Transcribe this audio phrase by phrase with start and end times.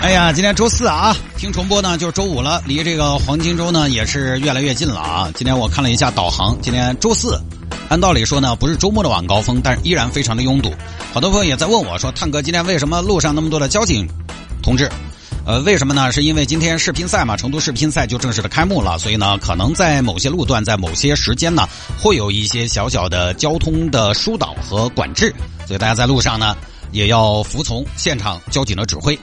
[0.00, 5.30] 哎呀，今天周四啊，听重播呢就是周五了，离这个黄金周呢也是越来越近了啊。
[5.34, 7.38] 今天我看了一下导航，今天周四，
[7.88, 10.72] 按道理说呢不是周末的晚高峰，但是依然非常的拥堵。
[11.12, 14.08] 好多朋友也在问我说，探哥今天为什么路上那么多的交警
[14.62, 14.88] 同志？
[15.44, 16.12] 呃，为什么呢？
[16.12, 21.68] 是因为今天世乒赛嘛，成都世乒赛就正式的开幕了，所以呢，可能在某些路段，在某些时间呢，
[21.98, 25.34] 会有一些小小的交通的疏导和管制，
[25.66, 26.56] 所以大家在路上呢，
[26.92, 29.18] 也要服从现场交警的指挥。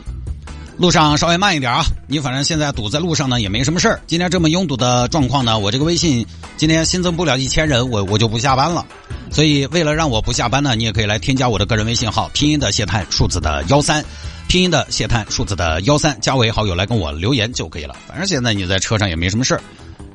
[0.77, 1.85] 路上稍微慢一点啊！
[2.05, 4.01] 你反正现在堵在路上呢，也没什么事儿。
[4.07, 6.25] 今天这么拥堵的状况呢，我这个微信
[6.57, 8.85] 今天新增不了一千人，我我就不下班了。
[9.31, 14.03] 所以为了让我不下班呢，你也可以来添加我的个人微信号，拼音的谢探，数字的幺三，
[14.49, 17.95] 拼音的谢探，数字的幺三，加为好友来跟我留言就可以了。
[18.05, 19.61] 反正现在你在车上也没什么事儿，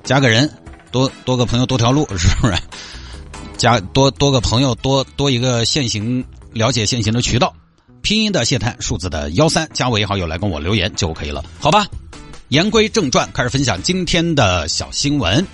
[0.05, 0.51] 加个人，
[0.93, 2.55] 多多个朋友多条路，是不是？
[3.57, 7.55] 加多多个朋友，多多一个现行了解现行的渠道。
[8.03, 11.87] 拼音的谢探，数字的幺三，加为好友来跟我留言就可以了，好吧？
[12.49, 15.47] 言归正传，开始分享今天的小新闻。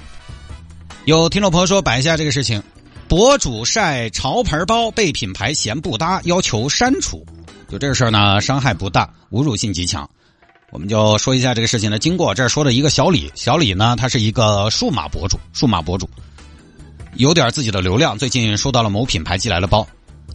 [1.05, 2.63] 有听众朋友说摆一下这个事情，
[3.09, 7.25] 博主晒潮牌包被品牌嫌不搭，要求删除。
[7.69, 10.09] 就这个事儿呢，伤害不大，侮辱性极强。
[10.73, 12.35] 我们就说一下这个事情的经过。
[12.35, 16.09] 这儿说的一个小李，小李呢，他是一个数码博主，数码博主
[17.15, 19.87] 有点自己的流量，最近收到了某品牌寄来的包。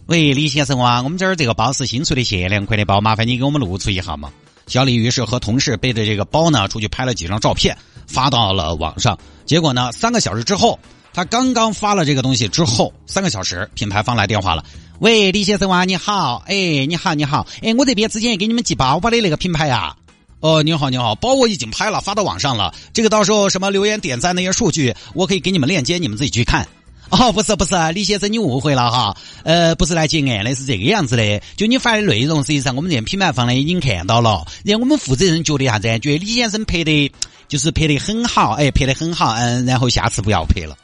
[0.06, 4.30] 喂，李先生啊，我们这儿这个包是新出的限量款的包，麻烦你给我们露出一下嘛。
[4.66, 7.76] 小李于是和同事背着这个包呢，出去拍了几张照片，
[8.06, 9.18] 发到了网上。
[9.44, 10.78] 结果呢，三个小时之后，
[11.12, 14.64] 他刚刚发了这个东西之后，三个小时，品牌方来电话了。
[14.98, 19.96] 喂，李先生啊，你好，哎，你好，你好，哎，我这边之前也给你们寄包包的那个品牌啊。
[20.40, 22.74] 哦，你好，你好，包我已经拍了，发到网上了。
[22.92, 26.66] 这个到时候什么留言点赞那些数据，我可以给你们链接，你们自己去看。
[27.12, 29.14] 哦，不是不是，李先生你误会了哈，
[29.44, 31.42] 呃，不是来结案的，是这个样子的。
[31.56, 35.86] 就你发的内容，实际上我们这品牌方呢已经看到了，然后我们负责人觉得啥子？
[35.98, 37.12] 觉得李先生拍的，
[37.48, 40.74] 就是拍的很好，哎，拍的很好，嗯，然后下次不要拍了。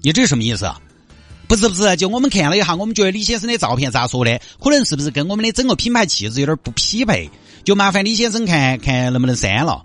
[0.00, 0.70] 你这是什么意思？
[1.48, 4.40] 不是不是，就我们看了一下，我们觉得李先生的照片咋说的？
[4.62, 7.28] 可能是不是跟我们的整个品牌气质有点不匹配？
[7.64, 9.82] 就麻烦李先生看看能不能删了。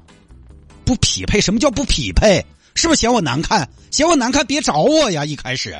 [0.86, 1.42] 不匹配？
[1.42, 2.46] 什么叫不匹配？
[2.80, 3.70] 是不是嫌我难看？
[3.92, 5.26] 嫌我难看，别找我呀！
[5.26, 5.76] 一开始，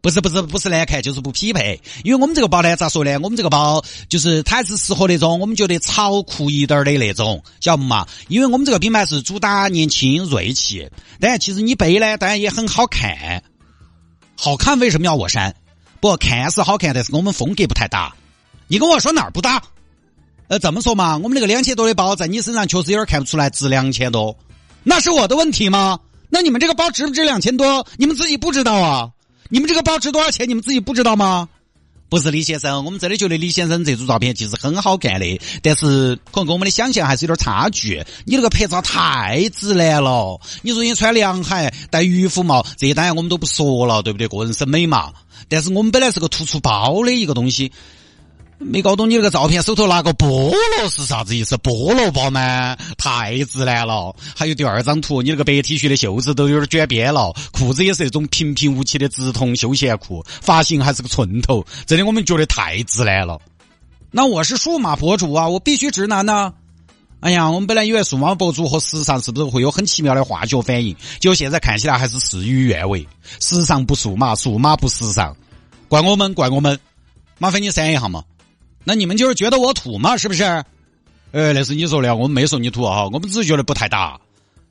[0.00, 1.80] 不是不是不是难看，就是不匹配。
[2.04, 3.18] 因为我们这个包呢，咋说呢？
[3.18, 8.06] 我们这个包就是它是适合那种我们觉得潮酷一点的那种，晓得不嘛？
[8.28, 10.88] 因为我们这个品牌是主打年轻锐气，
[11.18, 13.42] 但其实你背呢，当然也很好看。
[14.36, 15.52] 好看为什么要我删？
[15.98, 18.14] 不看是好看，但是跟我们风格不太搭。
[18.68, 19.60] 你跟我说哪儿不搭？
[20.46, 24.38] 呃，这么说嘛，我们那个两千多的包在你身上确实有点看不出来值两千多，
[24.84, 25.98] 那是我的问题吗？
[26.30, 27.86] 那你们这个包值不值两千多？
[27.96, 29.10] 你们自己不知道啊？
[29.48, 30.48] 你们这个包值多少钱？
[30.48, 31.48] 你们自己不知道吗？
[32.10, 38.02] 不是李先生，我们真的觉得李先生这组照片其实很好看的，但是可能跟我们的想象还是有点差距。
[38.24, 44.26] 你那个拍照太直男了，你说你穿凉鞋戴渔夫帽，这些当然我们都不说了，对不对？
[44.26, 45.12] 个人审美嘛。
[45.48, 47.72] 但是我们本来是个突出包的一个东西。
[48.60, 51.56] 没搞懂你那个照片，手头拿个菠萝是啥子意思？
[51.58, 52.76] 菠萝包吗？
[52.98, 54.14] 太自然了。
[54.36, 63.40] 还有第二张图，你那个白 T 恤的袖子都有点卷边了，裤子也是那种平平无奇的直筒休闲裤，发型还是个寸头，真的我们觉得太自然了。
[64.10, 66.52] 那我是数码博主啊，我必须直男呢。
[67.20, 73.06] 哎呀，我们本来以为数码博主和时尚是不是会有很奇妙的化学反应，结果现在看起来还是事与愿违。
[73.40, 75.36] 时尚不数码，数码不时尚，
[75.88, 76.78] 怪我们，怪我们。
[77.38, 78.24] 麻烦你删一下嘛。
[78.88, 80.16] 那你们就是觉得我土吗？
[80.16, 80.44] 是不是？
[81.32, 84.18] 呃，那是你说的，我们没说你土啊，我们只是觉得不太大。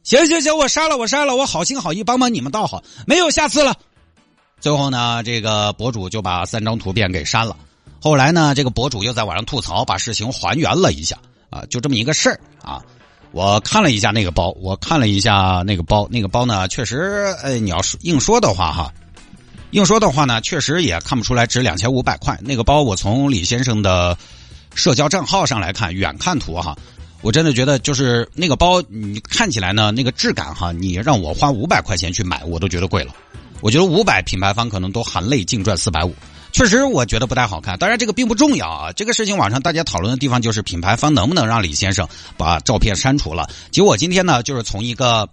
[0.01, 3.75] 行行行，我删了，我删了，我好心好意帮帮你们倒好，没有下次了。
[4.59, 7.55] 最后呢，这个博主就把三张图片给删了。
[8.02, 11.16] 后来呢，这个博主又在网上吐槽，把事情还原了一下
[11.52, 12.81] 啊，就这么一个事儿啊。
[13.34, 18.91] 我看了一下那个包，我看了一下那个包，那个包呢，确实，呃，你要是硬说的话哈。
[19.72, 22.40] 硬说的话呢，确实也看不出来值两千五百块。
[22.41, 24.17] 那个包，我从李先生的
[24.73, 26.73] 社交账号上来看，远看图哈，
[27.22, 33.14] 我真的觉得就是那个包，你看起来呢，那个质感哈，你让我花五百块钱去买，我都觉得贵了。
[33.59, 36.16] 我觉得五百品牌方可能都含泪净赚四百五，
[36.53, 37.78] 确实我觉得不太好看。
[37.78, 43.49] 当然这个并不重要啊，这个事情网上大家讨论的地方就是品牌方能不能让李先生把照片删除了。
[43.69, 45.28] 结果今天呢，就是从一个。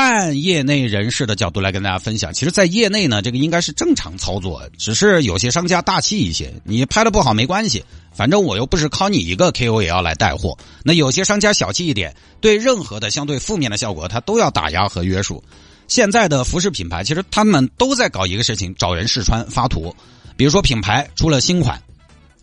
[0.00, 2.32] 半半业内人士的角度来跟大家分享。
[2.32, 10.56] 其实，在业内呢，这个应该是正常操作，只是有些商家大气一些，你拍的不好没关系，反正我又不是靠你一个 KOL 来带货。
[10.82, 15.44] 那有些商家小气一点，对任何的相对负面的效果，他都要打压和约束。
[15.86, 19.94] 现在的服饰品牌，其实他们都在搞一个事情，找人试穿发图。
[20.34, 21.82] 比如说品牌出了新款，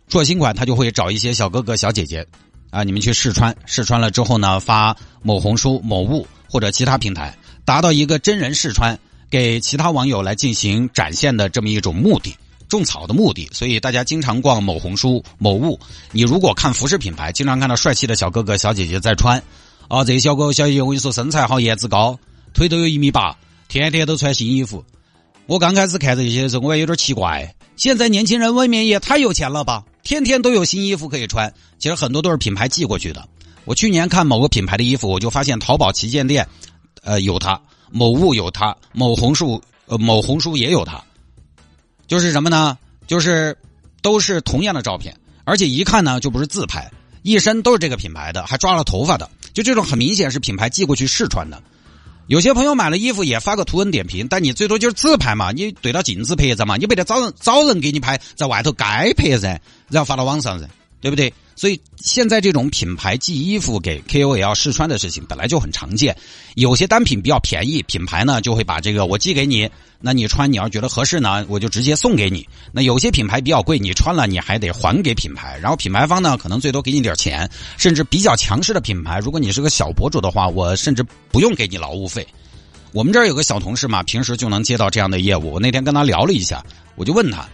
[0.09, 2.23] 出了新款，他就会找一些小哥哥小姐姐。
[2.69, 7.35] 啊，你们去试穿，试穿了之后呢，发某红书、某物或者其他平台，
[7.67, 8.97] 达到一个真人试穿
[9.29, 12.33] 给其他网友来进行展现的这么一种目的，
[12.69, 13.49] 种草的目的。
[13.51, 15.77] 所以大家经常逛某红书、某物，
[16.13, 19.43] 你如果看服饰品牌，经常看到帅气的小哥哥、小姐姐在穿，
[19.89, 22.17] 啊，这些小哥哥、小姐姐，我跟你说，身材好，颜值高，
[22.53, 23.35] 腿都有一米八，
[23.67, 24.85] 天天都穿新衣服。
[25.45, 29.83] 我刚开始看这些的时候，我也有点奇怪，现在年轻人未免也太有钱了吧？
[30.03, 31.53] 天天都有新衣服可以穿。
[31.79, 33.27] 其实很多都是品牌寄过去的。
[33.65, 36.47] 我去年看某个品牌的衣服，我就发现淘宝旗舰店，
[37.03, 37.59] 呃，有它；
[37.91, 41.03] 某物有它；某红书呃某红书也有它。
[42.07, 42.77] 就是什么呢？
[43.05, 43.57] 就是
[44.01, 46.89] 都是同样的照片，而且一看呢就不是自拍，
[47.21, 49.29] 一身都是这个品牌的，还抓了头发的。
[49.53, 51.61] 就这种很明显是品牌寄过去试穿的。
[52.27, 59.59] 有些朋友买了衣服也发个图文点评，但你最多就是自拍嘛，你对着镜子拍一张嘛，你不得找人找人给你拍，在外头该拍噻，
[59.89, 60.67] 然后发到网上噻，
[60.99, 61.33] 对不对？
[61.57, 66.15] 所以现在这种品牌寄衣服给 KOL 试穿的事情本来就很常见，
[66.55, 69.67] 有些单品比较便宜，品牌呢就会把这个我寄给你，
[69.99, 72.47] 那你穿你要觉得合适呢，我就直接送给你。
[72.71, 82.25] 那有些品牌比较贵，你穿了你还得还给品牌，然后品牌方呢可能最多给你点钱，甚至比较强势的品牌，如果你是个小博主的话，我甚至不用给你劳务费。
[82.93, 85.53] 我们这儿有个小同事嘛，平时就能接到这样的业务。
[85.53, 86.63] 我那天跟他聊了一下，
[86.95, 87.49] 我就问他。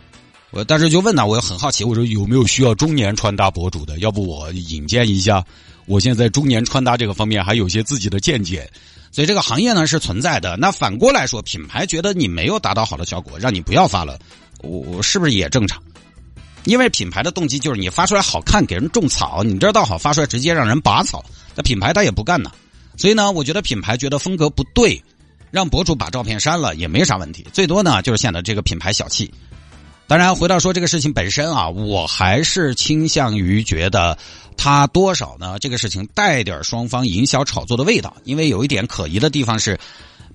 [0.53, 3.97] 我当时就问他，我也很好奇，我说有没有需要中年穿搭博主的？
[3.97, 5.44] 要不我引荐一下？
[5.88, 8.69] 我现在中年穿搭这个方面还有些自己的见解，
[9.11, 10.55] 所以这个行业呢是存在的。
[10.57, 14.19] 那反过来说，品牌觉得你没有达到好的效果，让你不要发了，
[14.61, 15.81] 我我是不是也正常？
[16.65, 22.51] 因为品牌的动机就是你发出来好看，给人种草，你这倒好，发出来直接让人拔草，那品牌他也不干呢。
[22.95, 25.03] 所以呢，我觉得品牌觉得风格不对，
[25.50, 29.33] 让博主把照片删了也没啥问题，最多呢就是显得这个品牌小气。
[30.05, 34.17] 当然，回到说这个事情本身啊，我还是倾向于觉得，
[34.57, 35.57] 他多少呢？
[35.59, 38.15] 这个事情带点双方营销炒作的味道。
[38.23, 39.79] 因为有一点可疑的地方是，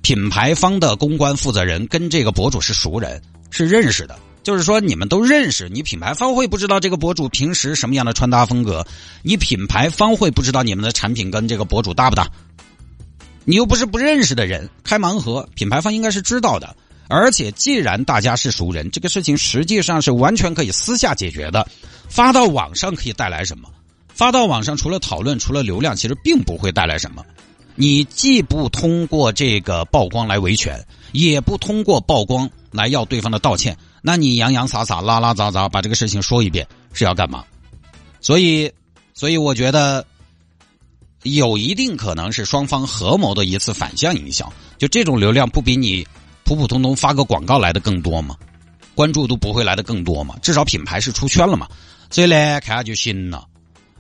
[0.00, 4.18] 品牌方的公关负责人跟这个博主是熟人，是认识的。
[4.42, 8.86] 就是说，你们都认识，你品牌方会不知道这个博主平时什么样的穿搭风格？
[9.22, 12.26] 你品牌方会不知道你们的产品跟这个博主搭不搭？
[13.44, 16.74] 你又不是不认识的人，开盲盒，品牌方应该是知道的。
[17.08, 21.66] 而且，既然大家是熟人，这个事情实际上是完全可以私下解决的。
[22.08, 23.68] 发到网上可以带来什么？
[24.14, 27.24] 发到网上除了讨论，除了流量，其实并不会带来什么。
[27.74, 37.44] 你既不通过这个曝光来维权，也不通过曝光来要对方的道歉，那你洋洋洒洒、拉拉杂杂把这个事情说一遍是要干嘛？
[38.20, 38.70] 所以，
[39.14, 40.04] 所以我觉得
[41.22, 44.52] 有一定可能是双方合谋的一次反向营销。
[44.76, 46.06] 就这种流量不比你。
[46.48, 48.34] 普普通通发个广告来的更多吗？
[48.94, 50.34] 关注度不会来的更多吗？
[50.40, 51.68] 至少品牌是出圈了嘛，
[52.08, 53.44] 所以呢，看下就行了。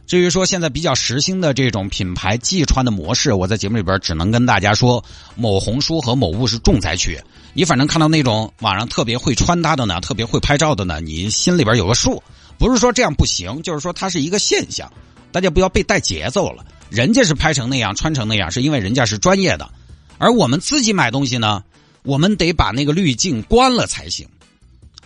[0.06, 5.04] 至于说现在比较时兴的这种品牌寄穿的模式，我在节目里边只能跟大家说，
[5.36, 7.20] 某红书和某物是重灾区。
[7.52, 12.22] 你反正看到那种网上特别会穿搭的呢，特别会拍照的呢，你心里边有个数。
[12.56, 14.90] 不是说这样不行，就是说它是一个现象，
[15.30, 16.64] 大家不要被带节奏了。
[16.88, 19.68] 人家是拍成那样，穿成那样，是因为人家是专业的，
[20.16, 21.62] 而我们自己买东西呢。
[22.08, 24.26] 我们得把那个滤镜关了才行。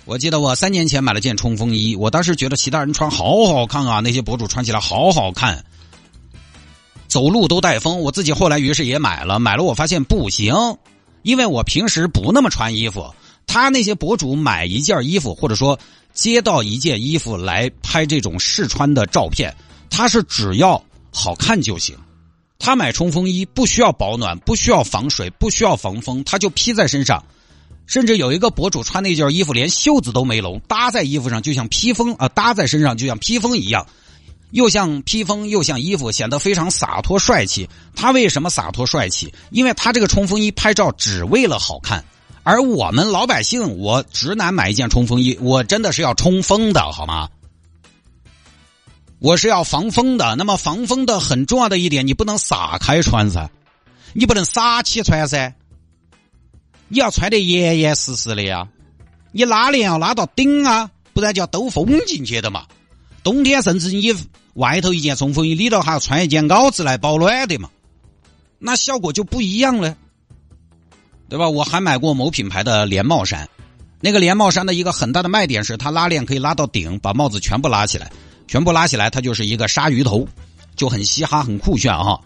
[0.04, 5.64] 我记得我三年前买了件冲锋衣，我当时觉得其他人穿好好看啊，那些博主穿起来好好看，
[7.08, 7.98] 走路都带风。
[7.98, 10.54] 我自己后来于是也买了，买了我发现不行，
[11.22, 13.12] 因为我平时不那么穿衣服。
[13.48, 15.76] 他那些博主买一件衣服，或者说
[16.12, 19.52] 接到一件衣服来拍这种试穿的照片，
[19.90, 20.80] 他是只要
[21.12, 21.96] 好看就行。
[22.64, 27.24] 他买冲锋衣不需要保暖，不需要防水，不需要防风，他就披在身上。
[27.86, 33.84] 甚至有一个博主穿那件衣服连袖子都没拢，搭在衣服上就像披风啊，搭在身上就像披风一样，
[34.52, 37.68] 又像披风又像衣服，显得非常洒脱帅气。
[37.96, 39.34] 他为什么洒脱帅气？
[39.50, 42.04] 因为他这个冲锋衣拍照只为了好看，
[42.44, 47.28] 而我们老百姓，我直男买一件冲锋衣，我真的是要冲锋的好吗？
[49.22, 53.48] 我是要防风的，那么防风的很重要的一点，你不能撒开穿噻，
[54.14, 55.54] 你不能撒起穿噻，
[56.88, 58.66] 你要穿得严严实实的呀，
[59.30, 62.64] 你拉链要拉到顶啊，不然就要兜风进去的嘛。
[63.22, 64.12] 冬天甚至你
[64.54, 67.70] 外头一件冲锋衣，里头还要穿一件袄子来保暖的嘛，
[68.58, 69.96] 那效果就不一样了。
[71.28, 71.48] 对吧？
[71.48, 73.48] 我还买过某品牌的连帽衫，
[74.00, 78.10] 那个连帽衫的一个很大的卖点是它拉链可以拉到顶，把帽子全部拉起来，
[78.52, 80.28] 全部拉起来，它就是一个鲨鱼头，
[80.76, 82.20] 就很嘻哈，很酷炫哈，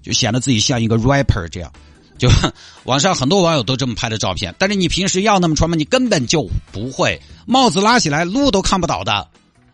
[0.00, 1.72] 就显得自己像一个 rapper 这样。
[2.16, 2.30] 就
[2.86, 5.74] 网上很多网友都这么拍的照片，但是你平时要那么穿吗？
[5.74, 9.26] 你根本就不会，帽子拉起来路都看不到的。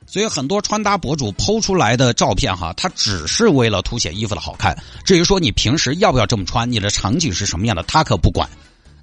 [0.07, 4.75] 所以很多穿搭博主剖出来的照片哈，他只是为了凸显衣服的好看。
[5.05, 8.49] 至于说你平时要不要这么穿，你的场景是什么样的，他可不管。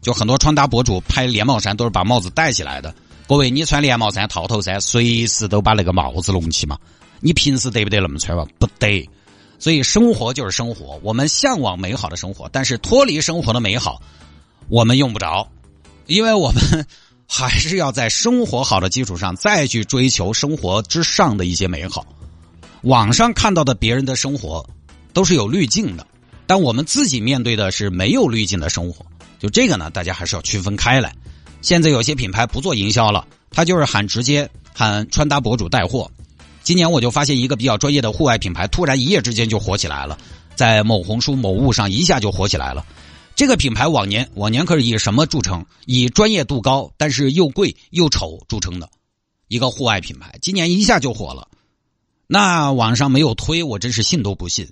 [0.02, 2.92] 就很多穿搭博主拍连帽衫都是把帽子戴起来的。
[3.32, 6.78] 各位，你穿连帽衫、套头衫，随时都把那个帽子弄起嘛？
[7.22, 8.46] 你平时得不得那么穿嘛？
[8.60, 9.10] 不得。
[9.58, 14.02] 所以生活就是生活，我们向往美好的生活，但是脱离生活的美好，
[14.68, 15.48] 我们用不着，
[16.08, 16.86] 因为我们
[17.26, 22.06] 还是要在生活好的基础上再去追求生活之上的一些美好。
[22.82, 24.70] 网上看到的别人的生活
[25.14, 26.06] 都是有滤镜的，
[26.46, 29.06] 但我们自己面对的是没有滤镜的生活。
[29.40, 31.16] 就这个呢，大家还是要区分开来。
[31.62, 36.10] 现在有些品牌不做营销了，他就是喊直接喊穿搭博主带货。
[36.64, 40.18] 今年我就发现一个比较专业的户外品牌，突然一夜之间就火起来了，
[40.56, 42.86] 在某红书、某物上一下就火起来了。
[43.36, 45.66] 这个品牌往年往年可是以什么著称？
[45.86, 48.90] 以专业度高，但是又贵又丑著称的
[49.48, 50.38] 一个户外品牌。
[50.42, 51.48] 今年一下就火了，
[52.28, 54.70] 那网上没有推，我真是信都不信。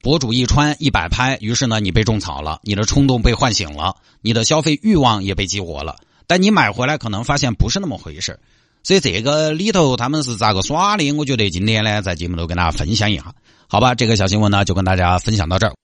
[0.00, 5.96] 博主一穿一摆拍，于是呢，你被种草了，你的冲动被唤醒了，你的消费欲望也被激活了。
[6.30, 8.38] 但你买回来可能发现不是那么回事。
[8.84, 11.10] 所以这个里头他们是咋个耍的？
[11.14, 13.34] 我觉得今天呢，在节目都跟大家分享一下，
[13.66, 13.96] 好吧？
[13.96, 15.74] 这个小新闻呢，就跟大家分享到这儿。